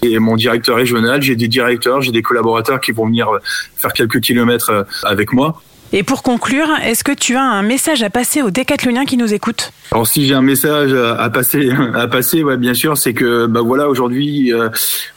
[0.02, 3.28] j'ai mon directeur régional, j'ai des directeurs, j'ai des collaborateurs qui vont venir
[3.76, 5.62] faire quelques kilomètres avec moi.
[5.96, 9.32] Et pour conclure, est-ce que tu as un message à passer aux décathloniens qui nous
[9.32, 9.72] écoutent?
[9.92, 13.62] Alors si j'ai un message à passer, à passer, ouais, bien sûr, c'est que bah
[13.62, 14.70] voilà aujourd'hui, euh,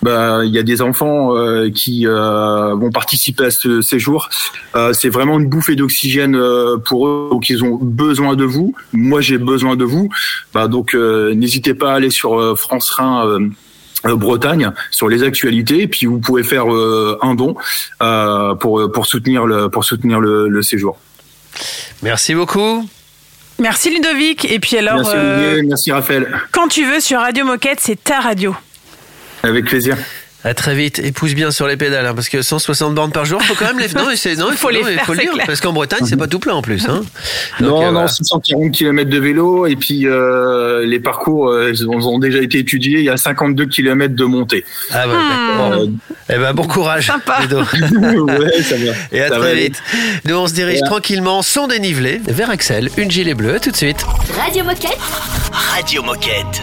[0.02, 4.28] bah il y a des enfants euh, qui euh, vont participer à ce séjour.
[4.92, 6.38] C'est vraiment une bouffée d'oxygène
[6.84, 8.74] pour eux, donc ils ont besoin de vous.
[8.92, 10.10] Moi j'ai besoin de vous.
[10.52, 13.48] Bah donc n'hésitez pas à aller sur France Rhin.
[14.08, 17.54] Euh, Bretagne sur les actualités et puis vous pouvez faire euh, un don
[18.02, 20.98] euh, pour pour soutenir le pour soutenir le, le séjour.
[22.02, 22.88] Merci beaucoup.
[23.58, 24.44] Merci Ludovic.
[24.44, 28.02] Et puis alors, merci euh, Olivier, merci Raphaël, quand tu veux sur Radio Moquette, c'est
[28.02, 28.54] ta radio.
[29.42, 29.96] avec plaisir.
[30.46, 33.24] À très vite et pousse bien sur les pédales hein, parce que 160 bornes par
[33.24, 34.16] jour, faut quand même les non, il
[34.56, 35.46] Faut les non, il faire, faut le dire clair.
[35.46, 36.86] parce qu'en Bretagne c'est pas tout plein en plus.
[36.88, 37.02] Hein.
[37.60, 38.08] Donc, non, euh, non, voilà.
[38.08, 42.58] 640 km de vélo et puis euh, les parcours euh, ils ont, ont déjà été
[42.58, 42.98] étudiés.
[43.00, 44.64] Il y a 52 km de montée.
[44.92, 45.68] Ah ouais, Hmm.
[45.68, 45.86] d'accord.
[46.30, 47.10] Eh ben bon courage.
[47.40, 47.58] Ludo.
[48.26, 48.92] ouais, ça va.
[49.12, 49.62] Et à Ça très aller.
[49.64, 49.82] vite.
[50.26, 54.04] Nous on se dirige tranquillement, sans dénivelé, vers Axel, une gilet bleue, tout de suite.
[54.38, 54.98] Radio Moquette.
[55.52, 56.62] Radio Moquette.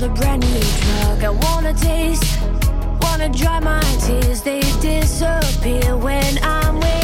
[0.00, 2.38] The brand new drug I wanna taste.
[3.00, 7.03] Wanna dry my tears, they disappear when I'm with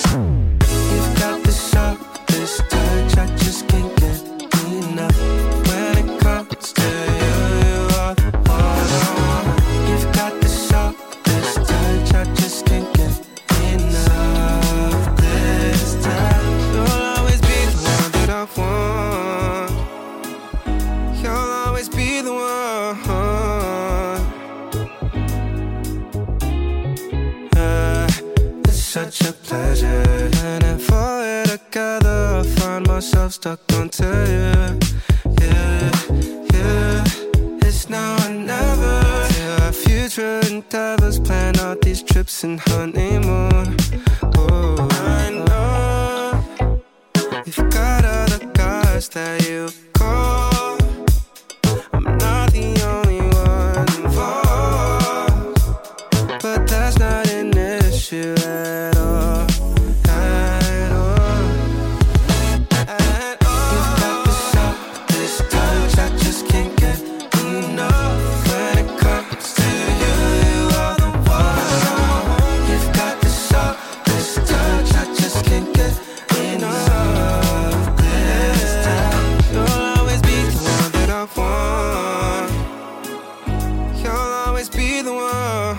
[85.03, 85.77] the one.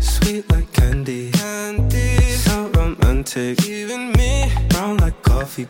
[0.00, 3.64] Sweet like candy, candy, so romantic.
[3.66, 5.66] Even me, brown like coffee.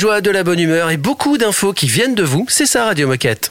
[0.00, 2.46] de la bonne humeur et beaucoup d'infos qui viennent de vous.
[2.48, 3.50] C'est ça Radio Moquette.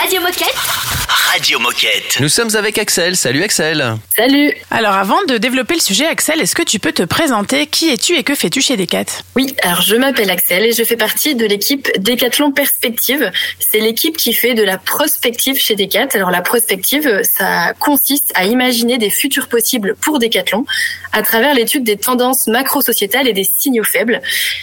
[0.00, 0.99] Radio Moquette
[1.32, 2.18] Radio Moquette.
[2.18, 3.16] Nous sommes avec Axel.
[3.16, 3.94] Salut Axel.
[4.16, 4.52] Salut.
[4.72, 7.68] Alors avant de développer le sujet, Axel, est-ce que tu peux te présenter?
[7.68, 9.04] Qui es-tu et que fais-tu chez Decat
[9.36, 13.30] Oui, alors je m'appelle Axel et je fais partie de l'équipe Decathlon Perspective.
[13.60, 16.08] C'est l'équipe qui fait de la prospective chez Decat.
[16.14, 20.64] Alors la prospective, ça consiste à imaginer des futurs possibles pour Decathlon
[21.12, 24.20] à travers l'étude des tendances macro-sociétales et des signaux faibles.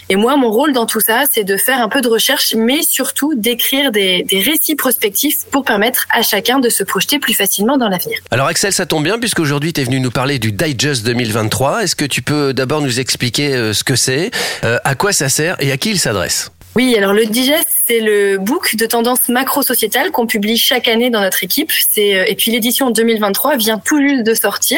[0.09, 2.83] Et moi, mon rôle dans tout ça, c'est de faire un peu de recherche, mais
[2.83, 7.77] surtout d'écrire des, des récits prospectifs pour permettre à chacun de se projeter plus facilement
[7.77, 8.19] dans l'avenir.
[8.31, 11.83] Alors Axel, ça tombe bien puisqu'aujourd'hui tu es venu nous parler du Digest 2023.
[11.83, 14.31] Est-ce que tu peux d'abord nous expliquer euh, ce que c'est,
[14.63, 16.51] euh, à quoi ça sert et à qui il s'adresse?
[16.77, 21.21] Oui, alors le Digest, c'est le book de tendance macro-sociétale qu'on publie chaque année dans
[21.21, 21.71] notre équipe.
[21.97, 24.77] Euh, et puis l'édition 2023 vient tout juste de sortir.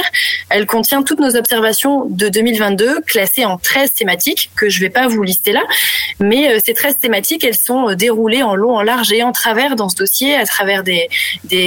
[0.50, 5.10] Elle contient toutes nos observations de 2022 classées en 13 thématiques que je vais pas
[5.10, 5.62] vous lister là,
[6.22, 9.34] mais euh, ces 13 thématiques, elles sont euh, déroulées en long, en large et en
[9.34, 11.10] travers dans ce dossier à travers des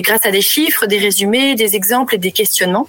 [0.01, 2.89] grâce à des chiffres, des résumés, des exemples et des questionnements.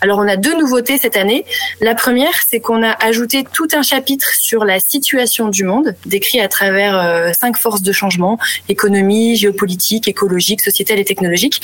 [0.00, 1.44] Alors on a deux nouveautés cette année.
[1.80, 6.38] La première, c'est qu'on a ajouté tout un chapitre sur la situation du monde, décrit
[6.38, 11.60] à travers euh, cinq forces de changement économie, géopolitique, écologique, sociétale et technologique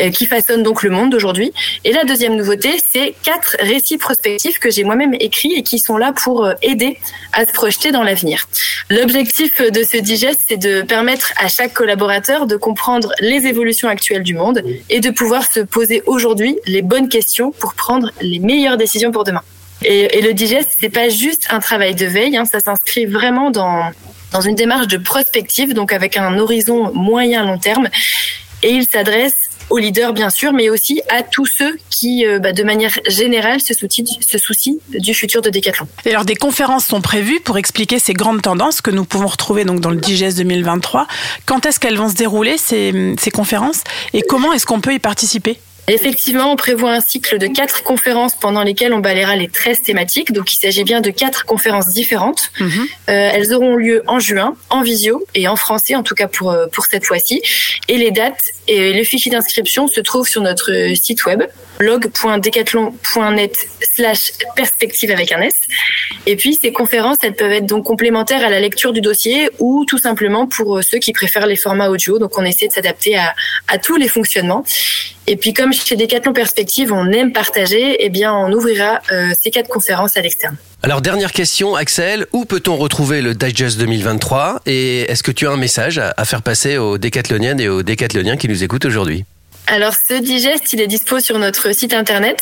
[0.00, 1.52] euh, qui façonnent donc le monde d'aujourd'hui.
[1.84, 5.96] Et la deuxième nouveauté, c'est quatre récits prospectifs que j'ai moi-même écrits et qui sont
[5.96, 6.98] là pour euh, aider
[7.32, 8.48] à se projeter dans l'avenir.
[8.90, 14.22] L'objectif de ce digest, c'est de permettre à chaque collaborateur de comprendre les évolutions actuelles
[14.22, 18.76] du monde et de pouvoir se poser aujourd'hui les bonnes questions pour prendre les meilleures
[18.76, 19.42] décisions pour demain.
[19.84, 23.50] Et, et le digest, c'est pas juste un travail de veille, hein, ça s'inscrit vraiment
[23.50, 23.90] dans
[24.32, 27.88] dans une démarche de prospective, donc avec un horizon moyen long terme.
[28.62, 32.52] Et il s'adresse aux leaders bien sûr, mais aussi à tous ceux qui, euh, bah,
[32.52, 35.86] de manière générale, se soucient, se soucient du futur de Decathlon.
[36.04, 39.64] Et alors des conférences sont prévues pour expliquer ces grandes tendances que nous pouvons retrouver
[39.64, 41.06] donc dans le Digest 2023.
[41.46, 43.82] Quand est-ce qu'elles vont se dérouler ces, ces conférences?
[44.14, 45.58] Et comment est-ce qu'on peut y participer?
[45.88, 50.32] Effectivement, on prévoit un cycle de quatre conférences pendant lesquelles on balayera les 13 thématiques.
[50.32, 52.50] Donc, il s'agit bien de quatre conférences différentes.
[52.60, 56.50] Euh, elles auront lieu en juin, en visio et en français, en tout cas pour,
[56.50, 57.42] euh, pour cette fois-ci.
[57.88, 61.42] Et les dates et le fichier d'inscription se trouvent sur notre site web
[61.78, 65.54] blog.decathlon.net slash perspective avec un S.
[66.26, 69.84] Et puis, ces conférences, elles peuvent être donc complémentaires à la lecture du dossier ou
[69.86, 72.18] tout simplement pour ceux qui préfèrent les formats audio.
[72.18, 73.34] Donc, on essaie de s'adapter à,
[73.68, 74.64] à tous les fonctionnements.
[75.30, 79.50] Et puis, comme chez Decathlon Perspective, on aime partager, eh bien, on ouvrira euh, ces
[79.50, 80.56] quatre conférences à l'externe.
[80.82, 85.50] Alors dernière question, Axel, où peut-on retrouver le Digest 2023 et est-ce que tu as
[85.50, 89.26] un message à faire passer aux décathloniennes et aux décathloniens qui nous écoutent aujourd'hui?
[89.70, 92.38] Alors, ce digest, il est dispo sur notre site internet.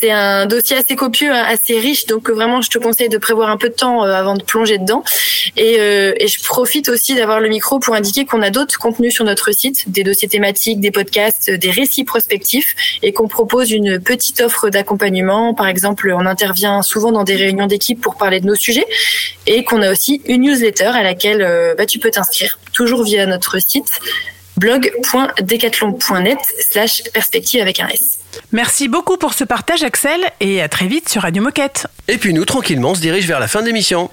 [0.00, 3.18] C'est un dossier assez copieux, hein, assez riche, donc euh, vraiment, je te conseille de
[3.18, 5.02] prévoir un peu de temps euh, avant de plonger dedans.
[5.56, 9.24] Et, euh, je profite aussi d'avoir le micro pour indiquer qu'on a d'autres contenus sur
[9.24, 14.40] notre site, des dossiers thématiques, des podcasts, des récits prospectifs, et qu'on propose une petite
[14.40, 15.54] offre d'accompagnement.
[15.54, 18.86] Par exemple, on intervient souvent dans des réunions d'équipe pour parler de nos sujets,
[19.48, 23.26] et qu'on a aussi une newsletter à laquelle euh, bah, tu peux t'inscrire, toujours via
[23.26, 23.88] notre site
[24.56, 26.38] blog.decathlon.net
[26.70, 28.18] slash perspective avec un S.
[28.52, 31.86] Merci beaucoup pour ce partage Axel et à très vite sur Radio Moquette.
[32.08, 34.10] Et puis nous, tranquillement, on se dirige vers la fin de l'émission.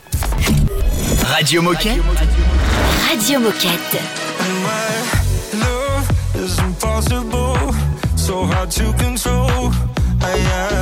[1.23, 1.99] Radio Moquette.
[3.09, 4.01] Radio Moquette.
[5.53, 7.73] Love is impossible,
[8.15, 9.71] so hard to control.
[10.21, 10.78] Aye, aye.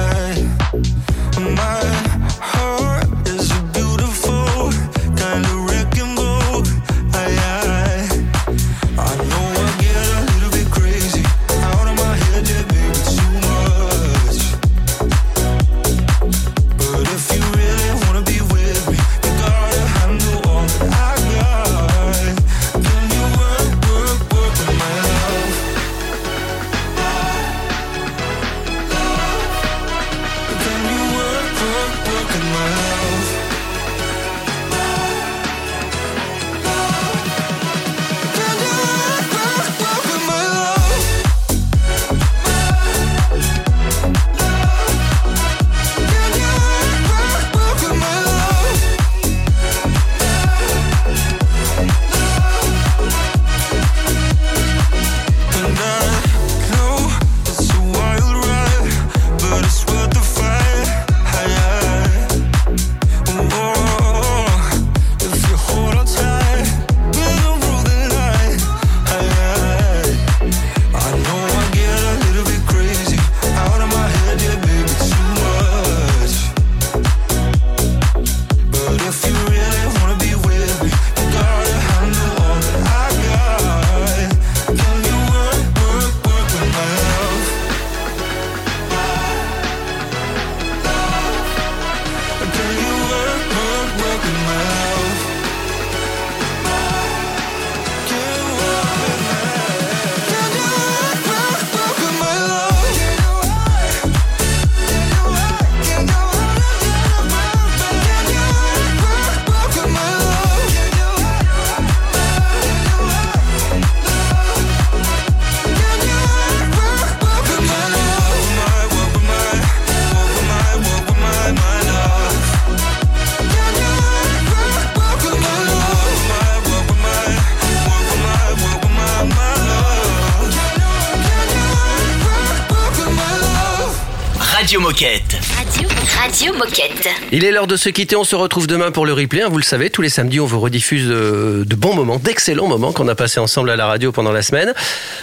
[135.00, 135.38] Moquette.
[135.56, 135.90] Radio,
[136.20, 137.10] Radio Moquette.
[137.32, 138.16] Il est l'heure de se quitter.
[138.16, 139.44] On se retrouve demain pour le replay.
[139.44, 142.66] hein, Vous le savez, tous les samedis, on vous rediffuse euh, de bons moments, d'excellents
[142.66, 144.74] moments qu'on a passés ensemble à la radio pendant la semaine.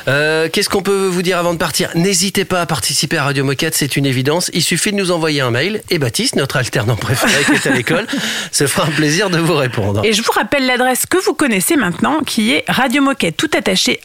[0.09, 1.91] Euh, Qu'est-ce qu'on peut vous dire avant de partir?
[1.95, 4.51] N'hésitez pas à participer à Radio Moquette, c'est une évidence.
[4.55, 5.83] Il suffit de nous envoyer un mail.
[5.91, 8.07] Et Baptiste, notre alternant préféré qui est à l'école,
[8.53, 10.03] se fera un plaisir de vous répondre.
[10.05, 14.01] Et je vous rappelle l'adresse que vous connaissez maintenant, qui est radiomoquette tout attaché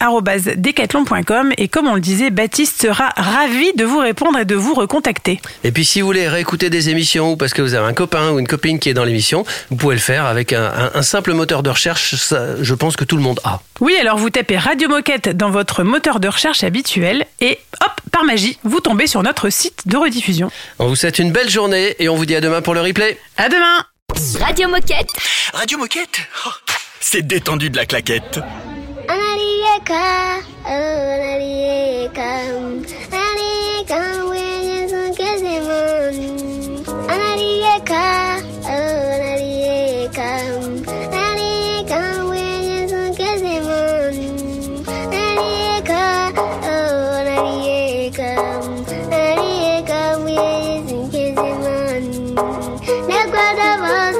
[0.56, 1.52] decathlon.com.
[1.58, 5.40] Et comme on le disait, Baptiste sera ravi de vous répondre et de vous recontacter.
[5.64, 8.30] Et puis si vous voulez réécouter des émissions ou parce que vous avez un copain
[8.30, 11.02] ou une copine qui est dans l'émission, vous pouvez le faire avec un, un- un
[11.02, 12.14] simple moteur de recherche.
[12.14, 13.60] Ça, je pense que tout le monde a.
[13.80, 18.24] Oui, alors vous tapez Radio Moquette dans votre moteur de recherche habituel et hop, par
[18.24, 20.50] magie, vous tombez sur notre site de rediffusion.
[20.78, 23.18] On vous souhaite une belle journée et on vous dit à demain pour le replay.
[23.38, 23.86] À demain
[24.38, 25.08] Radio Moquette.
[25.54, 26.50] Radio Moquette oh,
[27.00, 28.40] C'est détendu de la claquette.
[53.56, 54.19] never